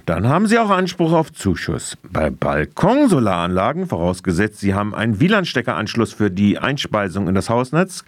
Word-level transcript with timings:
Dann 0.07 0.29
haben 0.29 0.47
Sie 0.47 0.59
auch 0.59 0.71
Anspruch 0.71 1.13
auf 1.13 1.33
Zuschuss. 1.33 1.97
Bei 2.11 2.31
Balkonsolaranlagen, 2.31 3.87
vorausgesetzt 3.87 4.61
Sie 4.61 4.75
haben 4.75 4.95
einen 4.95 5.21
WLAN-Steckeranschluss 5.21 6.13
für 6.13 6.31
die 6.31 6.59
Einspeisung 6.59 7.29
in 7.29 7.35
das 7.35 7.49
Hausnetz, 7.49 8.05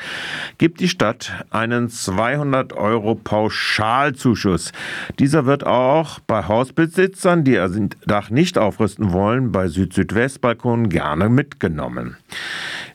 gibt 0.59 0.81
die 0.81 0.89
Stadt 0.89 1.45
einen 1.51 1.89
200 1.89 2.73
Euro 2.73 3.15
Pauschalzuschuss. 3.15 4.73
Dieser 5.19 5.47
wird 5.47 5.65
auch 5.65 6.21
bei 6.21 6.45
Hausbesitzern, 6.47 7.45
die 7.45 7.53
ihr 7.53 7.65
Dach 8.07 8.31
nicht 8.31 8.59
aufrüsten 8.59 9.13
wollen, 9.13 9.53
bei 9.53 9.69
Süd-Südwest-Balkonen 9.69 10.89
gerne 10.89 11.29
mitgenommen. 11.29 12.17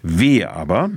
Wehe 0.02 0.52
aber, 0.52 0.92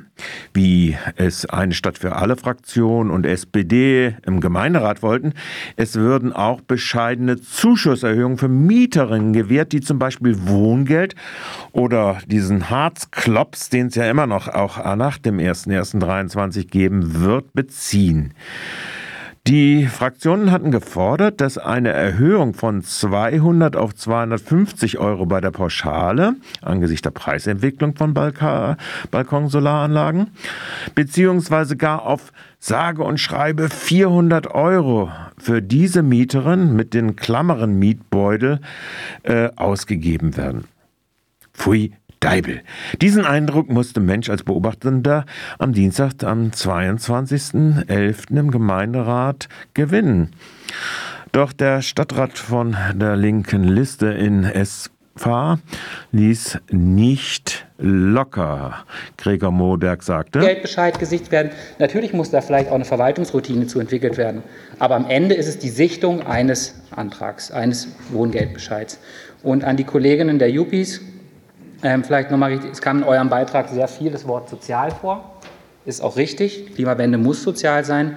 wie 0.54 0.96
es 1.16 1.46
eine 1.46 1.74
Stadt 1.74 1.98
für 1.98 2.16
alle 2.16 2.36
Fraktion 2.36 3.10
und 3.10 3.26
SPD 3.26 4.16
im 4.24 4.40
Gemeinderat 4.40 5.02
wollten, 5.02 5.32
es 5.76 5.96
würden 5.96 6.32
auch 6.32 6.60
bescheidene 6.60 7.40
Zuschusserhöhungen 7.40 8.38
für 8.38 8.48
Mieterinnen 8.48 9.32
gewährt, 9.32 9.72
die 9.72 9.80
zum 9.80 9.98
Beispiel 9.98 10.46
Wohngeld 10.46 11.16
oder 11.72 12.18
diesen 12.26 12.70
Harzklops, 12.70 13.70
den 13.70 13.88
es 13.88 13.96
ja 13.96 14.08
immer 14.08 14.26
noch 14.26 14.48
auch 14.48 14.78
nach 14.96 15.18
dem 15.18 15.38
1.1.23 15.38 16.68
geben 16.68 17.20
wird, 17.20 17.52
beziehen. 17.54 18.34
Die 19.48 19.86
Fraktionen 19.86 20.52
hatten 20.52 20.70
gefordert, 20.70 21.40
dass 21.40 21.58
eine 21.58 21.90
Erhöhung 21.90 22.54
von 22.54 22.84
200 22.84 23.74
auf 23.74 23.92
250 23.92 24.98
Euro 24.98 25.26
bei 25.26 25.40
der 25.40 25.50
Pauschale 25.50 26.36
angesichts 26.60 27.02
der 27.02 27.10
Preisentwicklung 27.10 27.96
von 27.96 28.14
Balkonsolaranlagen 28.14 30.28
beziehungsweise 30.94 31.76
gar 31.76 32.06
auf 32.06 32.32
sage 32.60 33.02
und 33.02 33.18
schreibe 33.18 33.68
400 33.68 34.54
Euro 34.54 35.10
für 35.38 35.60
diese 35.60 36.04
Mieterin 36.04 36.76
mit 36.76 36.94
den 36.94 37.16
Klammeren 37.16 37.80
Mietbeutel 37.80 38.60
äh, 39.24 39.48
ausgegeben 39.56 40.36
werden. 40.36 40.68
Pfui, 41.52 41.94
Deibel. 42.22 42.62
Diesen 43.00 43.24
Eindruck 43.24 43.68
musste 43.68 44.00
Mensch 44.00 44.30
als 44.30 44.44
Beobachtender 44.44 45.26
am 45.58 45.72
Dienstag, 45.72 46.22
am 46.22 46.50
22.11. 46.50 48.38
im 48.38 48.50
Gemeinderat 48.50 49.48
gewinnen. 49.74 50.30
Doch 51.32 51.52
der 51.52 51.82
Stadtrat 51.82 52.38
von 52.38 52.76
der 52.94 53.16
linken 53.16 53.64
Liste 53.64 54.06
in 54.06 54.44
SV 54.44 55.58
ließ 56.12 56.58
nicht 56.70 57.66
locker. 57.78 58.84
Gregor 59.16 59.50
Moberg 59.50 60.04
sagte. 60.04 60.38
Geldbescheid 60.38 61.00
gesichtet 61.00 61.32
werden. 61.32 61.50
Natürlich 61.80 62.12
muss 62.12 62.30
da 62.30 62.40
vielleicht 62.40 62.68
auch 62.68 62.76
eine 62.76 62.84
Verwaltungsroutine 62.84 63.66
zu 63.66 63.80
entwickelt 63.80 64.16
werden. 64.16 64.42
Aber 64.78 64.94
am 64.94 65.10
Ende 65.10 65.34
ist 65.34 65.48
es 65.48 65.58
die 65.58 65.70
Sichtung 65.70 66.24
eines 66.24 66.82
Antrags, 66.94 67.50
eines 67.50 67.88
Wohngeldbescheids. 68.10 69.00
Und 69.42 69.64
an 69.64 69.76
die 69.76 69.84
Kolleginnen 69.84 70.38
der 70.38 70.50
Juppies 70.50 71.00
ähm, 71.82 72.04
vielleicht 72.04 72.30
nochmal 72.30 72.52
richtig, 72.52 72.72
es 72.72 72.80
kam 72.80 72.98
in 72.98 73.04
eurem 73.04 73.28
Beitrag 73.28 73.68
sehr 73.68 73.88
viel 73.88 74.10
das 74.10 74.26
Wort 74.26 74.48
sozial 74.48 74.90
vor. 74.90 75.32
Ist 75.84 76.02
auch 76.02 76.16
richtig. 76.16 76.74
Klimawende 76.74 77.18
muss 77.18 77.42
sozial 77.42 77.84
sein. 77.84 78.16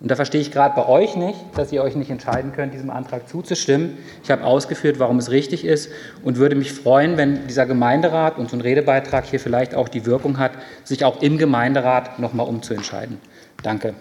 Und 0.00 0.10
da 0.10 0.16
verstehe 0.16 0.40
ich 0.40 0.50
gerade 0.50 0.74
bei 0.74 0.86
euch 0.86 1.14
nicht, 1.14 1.38
dass 1.56 1.72
ihr 1.72 1.82
euch 1.82 1.94
nicht 1.94 2.10
entscheiden 2.10 2.52
könnt, 2.52 2.72
diesem 2.72 2.88
Antrag 2.88 3.28
zuzustimmen. 3.28 3.98
Ich 4.22 4.30
habe 4.30 4.44
ausgeführt, 4.44 4.98
warum 4.98 5.18
es 5.18 5.30
richtig 5.30 5.64
ist 5.64 5.90
und 6.24 6.38
würde 6.38 6.56
mich 6.56 6.72
freuen, 6.72 7.18
wenn 7.18 7.46
dieser 7.46 7.66
Gemeinderat 7.66 8.38
und 8.38 8.48
so 8.48 8.56
ein 8.56 8.62
Redebeitrag 8.62 9.26
hier 9.26 9.40
vielleicht 9.40 9.74
auch 9.74 9.88
die 9.88 10.06
Wirkung 10.06 10.38
hat, 10.38 10.52
sich 10.84 11.04
auch 11.04 11.20
im 11.20 11.36
Gemeinderat 11.36 12.18
nochmal 12.18 12.46
umzuentscheiden. 12.46 13.18
Danke. 13.62 13.94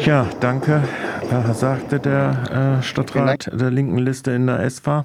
Ja, 0.00 0.26
danke, 0.40 0.82
sagte 1.52 2.00
der 2.00 2.78
äh, 2.80 2.82
Stadtrat 2.82 3.50
der 3.52 3.70
linken 3.70 3.98
Liste 3.98 4.32
in 4.32 4.48
der 4.48 4.68
SFA. 4.68 5.04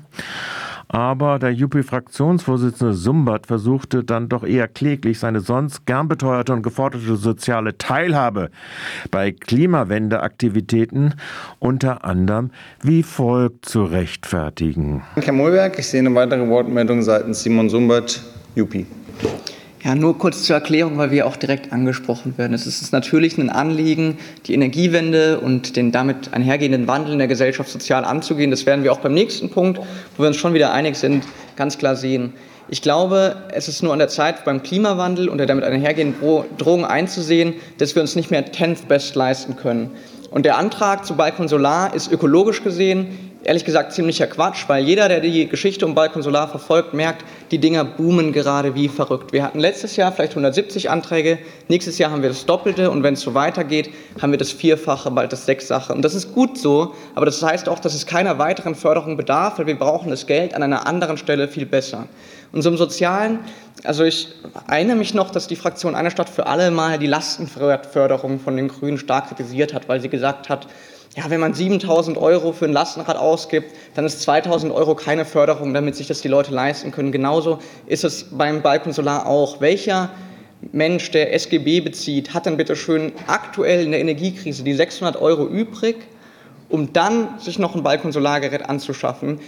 Aber 0.88 1.40
der 1.40 1.51
JUPI-Fraktionsvorsitzende 1.51 2.94
Sumbert 2.94 3.47
versuchte 3.47 4.03
dann 4.03 4.29
doch 4.29 4.44
eher 4.44 4.68
kläglich 4.68 5.19
seine 5.19 5.40
sonst 5.40 5.85
gern 5.85 6.07
beteuerte 6.07 6.53
und 6.53 6.62
geforderte 6.62 7.16
soziale 7.16 7.78
Teilhabe 7.78 8.50
bei 9.12 9.31
Klimawendeaktivitäten 9.31 11.16
unter 11.59 12.06
anderem 12.06 12.51
wie 12.81 13.03
folgt 13.03 13.66
zu 13.66 13.84
rechtfertigen. 13.84 15.03
Herr 15.16 15.34
Mohlberg, 15.34 15.79
ich 15.79 15.88
sehe 15.88 16.01
eine 16.01 16.13
weitere 16.13 16.47
Wortmeldung 16.47 17.01
seitens 17.01 17.44
Simon 17.44 17.69
Sumbert, 17.69 18.22
JUPI. 18.56 18.85
Ja, 19.85 19.94
nur 19.94 20.18
kurz 20.18 20.41
zur 20.41 20.56
Erklärung, 20.56 20.97
weil 20.97 21.12
wir 21.12 21.28
auch 21.28 21.35
direkt 21.35 21.72
angesprochen 21.72 22.40
werden. 22.40 22.56
Es 22.56 22.66
ist 22.66 22.91
natürlich 22.91 23.38
ein 23.38 23.51
Anliegen, 23.51 24.18
die 24.47 24.56
Energiewende 24.56 25.40
und 25.40 25.75
den 25.75 25.91
damit 25.91 26.34
einhergehenden 26.34 26.88
Wandel 26.88 27.13
in 27.13 27.19
der 27.19 27.28
Gesellschaft 27.28 27.69
sozial 27.69 28.03
anzugehen. 28.03 28.50
Das 28.50 28.66
werden 28.66 28.84
wir 28.84 28.91
auch 28.91 29.01
beim 29.01 29.13
nächsten 29.13 29.51
Punkt, 29.51 29.78
wo 29.78 30.24
wir 30.24 30.28
uns 30.28 30.38
schon 30.38 30.56
wieder 30.56 30.74
einig 30.74 30.95
sind, 30.95 31.24
ganz 31.56 31.78
klar 31.78 31.95
sehen. 31.95 32.34
Ich 32.68 32.81
glaube, 32.81 33.35
es 33.53 33.68
ist 33.68 33.84
nur 33.84 33.94
an 33.94 34.00
der 34.00 34.07
Zeit, 34.07 34.44
beim 34.44 34.63
Klimawandel 34.63 35.29
und 35.29 35.38
der 35.38 35.45
damit 35.45 35.63
einhergehenden 35.63 36.16
Drohung 36.57 36.84
einzusehen, 36.84 37.53
dass 37.78 37.94
wir 37.94 38.01
uns 38.01 38.16
nicht 38.16 38.31
mehr 38.31 38.44
10th 38.44 38.88
Best 38.88 39.13
leisten 39.13 39.56
können. 39.56 39.91
Und 40.31 40.47
der 40.47 40.57
Antrag 40.57 41.06
zu 41.06 41.16
Balkon 41.16 41.47
Solar 41.47 41.94
ist 41.94 42.12
ökologisch 42.12 42.63
gesehen 42.63 43.34
ehrlich 43.45 43.63
gesagt 43.63 43.94
ziemlicher 43.94 44.28
Quatsch, 44.28 44.66
weil 44.67 44.83
jeder, 44.83 45.07
der 45.07 45.19
die 45.19 45.47
Geschichte 45.47 45.85
um 45.85 45.95
Balkon 45.95 46.23
Solar 46.23 46.47
verfolgt, 46.47 46.94
merkt, 46.94 47.23
die 47.51 47.59
Dinger 47.59 47.85
boomen 47.85 48.33
gerade 48.33 48.75
wie 48.75 48.89
verrückt. 48.89 49.33
Wir 49.33 49.44
hatten 49.44 49.59
letztes 49.59 49.95
Jahr 49.95 50.11
vielleicht 50.11 50.31
170 50.31 50.89
Anträge, 50.89 51.38
nächstes 51.67 51.97
Jahr 51.97 52.11
haben 52.11 52.22
wir 52.22 52.29
das 52.29 52.45
Doppelte 52.45 52.89
und 52.89 53.03
wenn 53.03 53.13
es 53.13 53.22
so 53.22 53.33
weitergeht, 53.33 53.89
haben 54.22 54.31
wir 54.31 54.39
das 54.39 54.51
Vierfache, 54.51 55.11
bald 55.11 55.31
das 55.31 55.45
Sechsfache. 55.45 55.94
Und 55.94 56.01
das 56.01 56.16
ist 56.16 56.33
gut 56.33 56.57
so, 56.57 56.94
aber 57.13 57.25
das 57.25 57.41
heißt 57.41 57.69
auch, 57.69 57.79
dass 57.79 57.94
es 57.94 58.06
keiner 58.06 58.39
weiteren 58.39 58.75
Förderung 58.75 59.16
bedarf, 59.16 59.59
weil 59.59 59.67
wir 59.67 59.77
brauchen 59.77 60.09
das 60.09 60.25
Geld 60.25 60.53
an 60.53 60.63
einer 60.63 60.88
anderen 60.88 61.17
Stelle 61.17 61.47
viel 61.47 61.66
besser. 61.66 62.07
Und 62.56 62.62
so 62.62 62.70
im 62.70 62.78
Sozialen, 62.78 63.40
also 63.84 64.06
ich 64.06 64.30
erinnere 64.69 64.96
mich 64.96 65.13
noch, 65.13 65.30
dass 65.30 65.46
die 65.48 65.57
Fraktion 65.57 65.94
Einer 65.94 66.10
Stadt 66.10 66.30
für 66.30 66.48
alle 66.48 66.72
mal 66.72 66.98
die 66.98 67.06
Lastenförderung 67.06 68.40
von 68.40 68.56
den 68.56 68.69
Grünen 68.69 68.98
stark 68.98 69.28
kritisiert 69.28 69.74
hat, 69.74 69.90
weil 69.90 70.00
sie 70.00 70.07
gesagt 70.07 70.48
hat, 70.48 70.66
ja, 71.18 71.30
wenn 71.30 71.42
man 71.42 71.54
7000 71.54 72.18
Euro 72.18 72.54
für 72.54 72.63
ein 72.63 72.72
Lastenrad 72.72 73.18
ausgibt, 73.18 73.75
dann 73.96 74.06
ist 74.06 74.22
2000 74.22 74.72
Euro 74.72 74.96
keine 74.96 75.25
Förderung, 75.25 75.74
damit 75.74 75.98
sich 75.98 76.07
das 76.07 76.22
die 76.22 76.30
Leute 76.30 76.54
leisten 76.54 76.92
können. 76.92 77.12
Genauso 77.12 77.60
ist 77.88 78.06
es 78.06 78.28
beim 78.31 78.62
Balkon 78.62 78.94
Solar 78.94 79.25
auch. 79.25 79.60
Welcher 79.60 80.10
Mensch, 80.72 81.12
der 81.12 81.34
SGB 81.34 81.81
bezieht, 81.81 82.34
hat 82.34 82.46
dann 82.46 82.56
bitte 82.56 82.78
schön 82.78 83.12
aktuell 83.28 83.84
in 83.84 83.92
der 83.92 84.00
Energiekrise 84.00 84.63
die 84.63 84.74
600 84.74 85.22
Euro 85.22 85.46
übrig, 85.46 85.98
um 86.69 86.94
dann 86.94 87.38
sich 87.38 87.60
noch 87.60 87.75
ein 87.75 87.84
Balkon 87.84 88.13
Solargerät 88.13 88.69
anzuschaffen? 88.69 89.42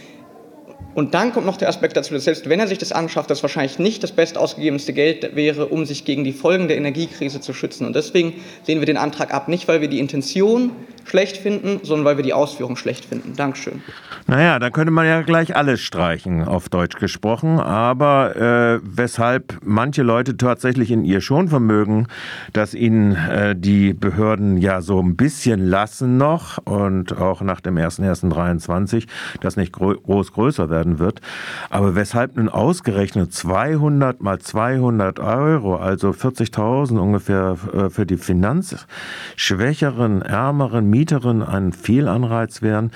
Und 0.98 1.14
dann 1.14 1.32
kommt 1.32 1.46
noch 1.46 1.58
der 1.58 1.70
Aspekt 1.70 1.96
dazu, 1.96 2.16
dass 2.16 2.24
selbst 2.24 2.50
wenn 2.50 2.60
er 2.60 2.68
sich 2.68 2.80
das 2.80 2.92
anschafft, 2.92 3.30
das 3.30 3.44
wahrscheinlich 3.44 3.78
nicht 3.78 4.02
das 4.02 4.14
bestausgegebenste 4.14 4.94
Geld 4.94 5.36
wäre, 5.36 5.68
um 5.68 5.86
sich 5.86 6.06
gegen 6.06 6.24
die 6.24 6.34
Folgen 6.34 6.68
der 6.68 6.76
Energiekrise 6.76 7.40
zu 7.40 7.54
schützen. 7.54 7.86
Und 7.86 7.96
deswegen 7.96 8.34
lehnen 8.66 8.82
wir 8.82 8.88
den 8.88 8.98
Antrag 8.98 9.32
ab, 9.32 9.48
nicht 9.48 9.68
weil 9.68 9.80
wir 9.80 9.90
die 9.90 10.00
Intention 10.00 10.72
schlecht 11.08 11.38
finden, 11.38 11.80
sondern 11.84 12.06
weil 12.06 12.18
wir 12.18 12.24
die 12.24 12.34
Ausführung 12.34 12.76
schlecht 12.76 13.06
finden. 13.06 13.36
Dankeschön. 13.36 13.82
Naja, 14.28 14.60
da 14.60 14.70
könnte 14.70 14.92
man 14.92 15.06
ja 15.06 15.22
gleich 15.22 15.56
alles 15.56 15.80
streichen, 15.80 16.44
auf 16.44 16.68
Deutsch 16.68 16.98
gesprochen. 16.98 17.60
Aber 17.60 18.36
äh, 18.36 18.80
weshalb 18.84 19.60
manche 19.64 20.04
Leute 20.04 20.36
tatsächlich 20.36 20.92
in 20.92 21.06
ihr 21.06 21.22
Schonvermögen, 21.22 22.08
dass 22.52 22.74
ihnen 22.74 23.16
äh, 23.16 23.56
die 23.56 23.94
Behörden 23.94 24.58
ja 24.58 24.82
so 24.82 25.02
ein 25.02 25.16
bisschen 25.16 25.66
lassen 25.66 26.18
noch 26.18 26.58
und 26.66 27.18
auch 27.18 27.42
nach 27.42 27.62
dem 27.62 27.78
1.1.23 27.78 29.08
das 29.40 29.56
nicht 29.56 29.72
groß 29.72 30.34
größer 30.34 30.70
werden 30.70 31.00
wird. 31.00 31.22
Aber 31.70 31.96
weshalb 31.96 32.36
nun 32.36 32.50
ausgerechnet 32.50 33.34
200 33.34 34.22
mal 34.22 34.40
200 34.40 35.20
Euro, 35.20 35.78
also 35.78 36.10
40.000 36.10 36.98
ungefähr 36.98 37.56
äh, 37.74 37.90
für 37.90 38.06
die 38.06 38.18
finanzschwächeren, 38.18 40.22
ärmeren 40.22 40.90
Mieterinnen 40.98 41.44
ein 41.44 41.74
Fehlanreiz 41.74 42.64
wären, 42.64 42.92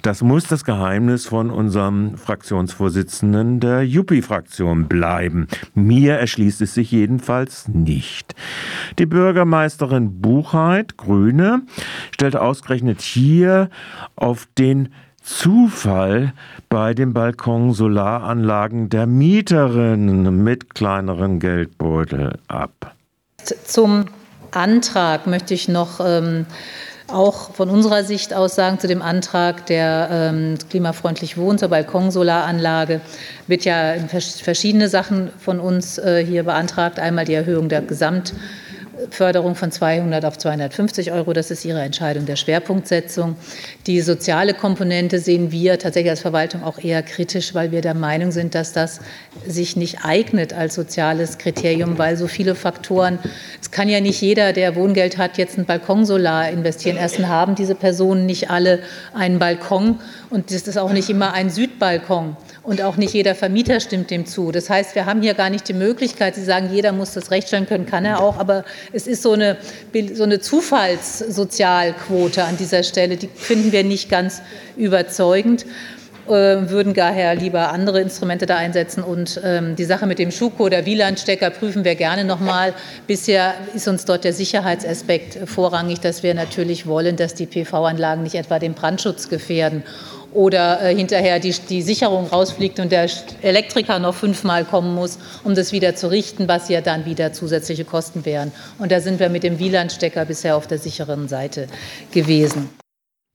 das 0.00 0.22
muss 0.22 0.44
das 0.44 0.64
Geheimnis 0.64 1.26
von 1.26 1.50
unserem 1.50 2.16
Fraktionsvorsitzenden 2.16 3.60
der 3.60 3.86
Juppie-Fraktion 3.86 4.88
bleiben. 4.88 5.48
Mir 5.74 6.14
erschließt 6.14 6.62
es 6.62 6.72
sich 6.72 6.90
jedenfalls 6.90 7.68
nicht. 7.68 8.34
Die 8.98 9.04
Bürgermeisterin 9.04 10.22
Buchheit, 10.22 10.96
Grüne, 10.96 11.62
stellt 12.10 12.36
ausgerechnet 12.36 13.02
hier 13.02 13.68
auf 14.16 14.48
den 14.56 14.88
Zufall 15.22 16.32
bei 16.70 16.94
den 16.94 17.12
Balkonsolaranlagen 17.12 18.88
der 18.88 19.06
Mieterinnen 19.06 20.42
mit 20.42 20.74
kleineren 20.74 21.38
Geldbeutel 21.38 22.38
ab. 22.48 22.94
Zum 23.66 24.06
Antrag 24.52 25.26
möchte 25.26 25.54
ich 25.54 25.68
noch 25.68 26.00
ähm, 26.00 26.46
auch 27.12 27.54
von 27.54 27.70
unserer 27.70 28.04
Sicht 28.04 28.34
aus 28.34 28.54
sagen 28.54 28.78
zu 28.78 28.88
dem 28.88 29.02
Antrag 29.02 29.66
der 29.66 30.08
ähm, 30.10 30.58
klimafreundlich 30.70 31.36
Wohnen 31.36 31.58
zur 31.58 31.68
Balkonsolaranlage 31.68 33.00
wird 33.46 33.64
ja 33.64 33.94
verschiedene 34.08 34.88
Sachen 34.88 35.30
von 35.38 35.60
uns 35.60 35.98
äh, 35.98 36.24
hier 36.24 36.44
beantragt. 36.44 36.98
Einmal 36.98 37.24
die 37.24 37.34
Erhöhung 37.34 37.68
der 37.68 37.82
Gesamt 37.82 38.32
Förderung 39.10 39.54
von 39.54 39.70
200 39.70 40.24
auf 40.24 40.38
250 40.38 41.12
Euro. 41.12 41.32
Das 41.32 41.50
ist 41.50 41.64
Ihre 41.64 41.80
Entscheidung 41.80 42.26
der 42.26 42.36
Schwerpunktsetzung. 42.36 43.36
Die 43.86 44.00
soziale 44.00 44.54
Komponente 44.54 45.18
sehen 45.18 45.52
wir 45.52 45.78
tatsächlich 45.78 46.10
als 46.10 46.20
Verwaltung 46.20 46.62
auch 46.62 46.78
eher 46.78 47.02
kritisch, 47.02 47.54
weil 47.54 47.72
wir 47.72 47.80
der 47.80 47.94
Meinung 47.94 48.32
sind, 48.32 48.54
dass 48.54 48.72
das 48.72 49.00
sich 49.46 49.76
nicht 49.76 50.04
eignet 50.04 50.52
als 50.52 50.74
soziales 50.74 51.38
Kriterium, 51.38 51.98
weil 51.98 52.16
so 52.16 52.26
viele 52.28 52.54
Faktoren, 52.54 53.18
es 53.60 53.70
kann 53.70 53.88
ja 53.88 54.00
nicht 54.00 54.20
jeder, 54.20 54.52
der 54.52 54.76
Wohngeld 54.76 55.18
hat, 55.18 55.38
jetzt 55.38 55.58
ein 55.58 55.64
Balkonsolar 55.64 56.48
investieren. 56.50 56.96
Erstens 56.96 57.26
haben 57.26 57.54
diese 57.54 57.74
Personen 57.74 58.26
nicht 58.26 58.50
alle 58.50 58.80
einen 59.14 59.38
Balkon 59.38 60.00
und 60.30 60.50
es 60.50 60.66
ist 60.66 60.78
auch 60.78 60.92
nicht 60.92 61.10
immer 61.10 61.32
ein 61.32 61.50
Südbalkon. 61.50 62.36
Und 62.62 62.80
auch 62.80 62.96
nicht 62.96 63.12
jeder 63.12 63.34
Vermieter 63.34 63.80
stimmt 63.80 64.10
dem 64.10 64.24
zu. 64.24 64.52
Das 64.52 64.70
heißt, 64.70 64.94
wir 64.94 65.04
haben 65.04 65.20
hier 65.20 65.34
gar 65.34 65.50
nicht 65.50 65.68
die 65.68 65.74
Möglichkeit, 65.74 66.36
Sie 66.36 66.44
sagen, 66.44 66.70
jeder 66.72 66.92
muss 66.92 67.12
das 67.12 67.32
rechtstellen 67.32 67.66
können, 67.66 67.86
kann 67.86 68.04
er 68.04 68.20
auch, 68.20 68.38
aber 68.38 68.64
es 68.92 69.08
ist 69.08 69.22
so 69.22 69.32
eine, 69.32 69.56
so 70.14 70.22
eine 70.22 70.38
Zufallssozialquote 70.38 72.44
an 72.44 72.56
dieser 72.56 72.84
Stelle, 72.84 73.16
die 73.16 73.28
finden 73.28 73.72
wir 73.72 73.82
nicht 73.82 74.08
ganz 74.08 74.42
überzeugend 74.76 75.66
äh, 76.28 76.70
würden 76.70 76.94
daher 76.94 77.34
lieber 77.34 77.72
andere 77.72 78.00
Instrumente 78.00 78.46
da 78.46 78.56
einsetzen. 78.56 79.02
Und 79.02 79.40
ähm, 79.44 79.74
die 79.74 79.84
Sache 79.84 80.06
mit 80.06 80.20
dem 80.20 80.30
Schuko 80.30 80.66
oder 80.66 80.86
Wielandstecker 80.86 81.50
prüfen 81.50 81.84
wir 81.84 81.96
gerne 81.96 82.24
nochmal. 82.24 82.74
Bisher 83.08 83.54
ist 83.74 83.88
uns 83.88 84.04
dort 84.04 84.22
der 84.22 84.32
Sicherheitsaspekt 84.32 85.48
vorrangig, 85.48 85.98
dass 85.98 86.22
wir 86.22 86.34
natürlich 86.34 86.86
wollen, 86.86 87.16
dass 87.16 87.34
die 87.34 87.46
PV-Anlagen 87.46 88.22
nicht 88.22 88.36
etwa 88.36 88.60
den 88.60 88.74
Brandschutz 88.74 89.30
gefährden 89.30 89.82
oder 90.32 90.82
äh, 90.82 90.94
hinterher 90.94 91.38
die, 91.38 91.54
die 91.68 91.82
Sicherung 91.82 92.26
rausfliegt 92.26 92.80
und 92.80 92.92
der 92.92 93.08
Elektriker 93.42 93.98
noch 93.98 94.14
fünfmal 94.14 94.64
kommen 94.64 94.94
muss, 94.94 95.18
um 95.44 95.54
das 95.54 95.72
wieder 95.72 95.94
zu 95.94 96.10
richten, 96.10 96.48
was 96.48 96.68
ja 96.68 96.80
dann 96.80 97.04
wieder 97.04 97.32
zusätzliche 97.32 97.84
Kosten 97.84 98.24
wären. 98.24 98.52
Und 98.78 98.92
da 98.92 99.00
sind 99.00 99.20
wir 99.20 99.28
mit 99.28 99.42
dem 99.42 99.58
Wielandstecker 99.58 100.24
bisher 100.24 100.56
auf 100.56 100.66
der 100.66 100.78
sicheren 100.78 101.28
Seite 101.28 101.68
gewesen. 102.12 102.68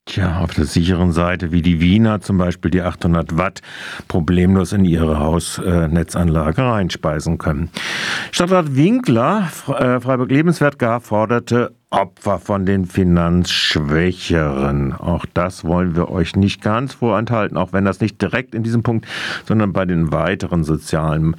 Tja, 0.08 0.40
auf 0.40 0.54
der 0.54 0.64
sicheren 0.64 1.12
Seite, 1.12 1.52
wie 1.52 1.62
die 1.62 1.82
Wiener 1.82 2.22
zum 2.22 2.38
Beispiel 2.38 2.72
die 2.72 2.82
800 2.82 3.38
Watt 3.38 3.62
problemlos 4.08 4.72
in 4.72 4.86
ihre 4.86 5.20
Hausnetzanlage 5.20 6.62
reinspeisen 6.62 7.38
können. 7.38 7.70
Stadtrat 8.32 8.78
Winkler, 8.78 9.52
äh, 9.68 10.00
Freiburg 10.00 10.32
Lebenswert 10.32 10.80
gar, 10.80 11.02
forderte 11.02 11.76
Opfer 11.90 12.38
von 12.38 12.66
den 12.66 12.86
Finanzschwächeren. 12.86 14.92
Auch 14.92 15.26
das 15.34 15.64
wollen 15.64 15.96
wir 15.96 16.12
euch 16.12 16.36
nicht 16.36 16.62
ganz 16.62 16.96
vorenthalten, 16.96 17.56
auch 17.56 17.72
wenn 17.72 17.86
das 17.86 18.02
nicht 18.02 18.22
direkt 18.22 18.54
in 18.54 18.64
diesem 18.64 18.84
Punkt, 18.84 19.08
sondern 19.48 19.72
bei 19.72 19.86
den 19.86 20.12
weiteren 20.12 20.66
sozialen 20.66 21.38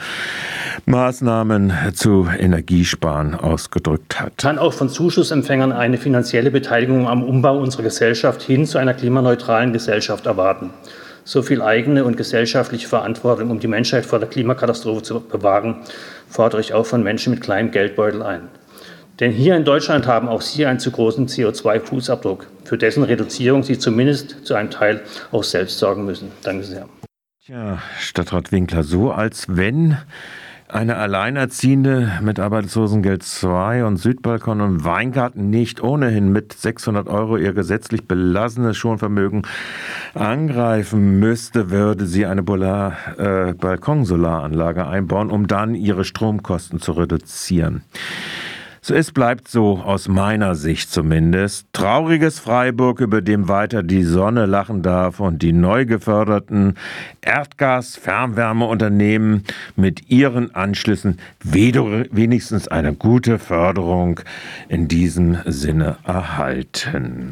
Maßnahmen 0.86 1.74
zu 1.92 2.26
Energiesparen 2.34 3.34
ausgedrückt 3.34 4.22
hat. 4.22 4.38
Kann 4.38 4.58
auch 4.58 4.72
von 4.72 4.88
Zuschussempfängern 4.88 5.70
eine 5.70 5.98
finanzielle 5.98 6.50
Beteiligung 6.50 7.06
am 7.06 7.22
Umbau 7.22 7.58
unserer 7.58 7.82
Gesellschaft 7.82 8.40
hin 8.40 8.64
zu 8.64 8.78
einer 8.78 8.94
klimaneutralen 8.94 9.74
Gesellschaft 9.74 10.24
erwarten. 10.24 10.70
So 11.24 11.42
viel 11.42 11.60
eigene 11.60 12.06
und 12.06 12.16
gesellschaftliche 12.16 12.88
Verantwortung, 12.88 13.50
um 13.50 13.60
die 13.60 13.68
Menschheit 13.68 14.06
vor 14.06 14.18
der 14.18 14.30
Klimakatastrophe 14.30 15.02
zu 15.02 15.20
bewahren, 15.20 15.76
fordere 16.26 16.62
ich 16.62 16.72
auch 16.72 16.86
von 16.86 17.02
Menschen 17.02 17.34
mit 17.34 17.42
kleinem 17.42 17.70
Geldbeutel 17.70 18.22
ein. 18.22 18.48
Denn 19.20 19.32
hier 19.32 19.56
in 19.56 19.65
Deutschland 19.65 20.06
haben 20.06 20.29
auch 20.29 20.43
Sie 20.43 20.65
einen 20.65 20.79
zu 20.79 20.93
großen 20.93 21.26
CO2-Fußabdruck, 21.26 22.47
für 22.65 22.79
dessen 22.79 23.03
Reduzierung 23.03 23.65
Sie 23.65 23.79
zumindest 23.79 24.47
zu 24.47 24.55
einem 24.55 24.70
Teil 24.70 25.03
auch 25.32 25.43
selbst 25.43 25.79
sorgen 25.79 26.05
müssen. 26.05 26.31
Danke 26.43 26.65
sehr. 26.65 26.88
Tja, 27.44 27.79
Stadtrat 27.99 28.53
Winkler, 28.53 28.85
so 28.85 29.11
als 29.11 29.47
wenn 29.49 29.97
eine 30.69 30.97
Alleinerziehende 30.97 32.12
mit 32.20 32.38
Arbeitslosengeld 32.38 33.23
2 33.23 33.87
und 33.87 33.97
Südbalkon 33.97 34.61
und 34.61 34.85
Weingarten 34.85 35.49
nicht 35.49 35.82
ohnehin 35.82 36.31
mit 36.31 36.53
600 36.53 37.09
Euro 37.09 37.38
ihr 37.38 37.55
gesetzlich 37.55 38.06
belassenes 38.06 38.76
Schonvermögen 38.76 39.47
angreifen 40.15 41.19
müsste, 41.19 41.70
würde 41.70 42.06
sie 42.06 42.26
eine 42.26 42.43
Polar, 42.43 42.97
äh, 43.17 43.55
Balkonsolaranlage 43.55 44.87
einbauen, 44.87 45.31
um 45.31 45.47
dann 45.47 45.75
ihre 45.75 46.05
Stromkosten 46.05 46.81
zu 46.81 46.93
reduzieren. 46.93 47.82
Es 48.90 49.12
bleibt 49.12 49.49
so 49.49 49.79
aus 49.79 50.08
meiner 50.08 50.55
Sicht 50.55 50.90
zumindest. 50.90 51.67
Trauriges 51.73 52.38
Freiburg, 52.38 53.00
über 53.00 53.20
dem 53.20 53.49
weiter 53.49 53.82
die 53.82 54.02
Sonne 54.02 54.46
lachen 54.46 54.81
darf 54.82 55.20
und 55.20 55.43
die 55.43 55.52
neu 55.52 55.85
geförderten 55.85 56.76
Erdgas-Fernwärmeunternehmen 57.20 59.44
mit 59.76 60.11
ihren 60.11 60.55
Anschlüssen 60.55 61.19
wenigstens 61.43 62.69
eine 62.69 62.94
gute 62.94 63.39
Förderung 63.39 64.20
in 64.69 64.89
diesem 64.89 65.36
Sinne 65.44 65.98
erhalten. 66.05 67.27